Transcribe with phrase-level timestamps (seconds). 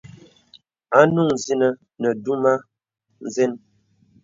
[0.99, 1.67] Anùn zìnə
[2.01, 2.55] nə dùmə̄
[3.25, 3.51] nzə̀n.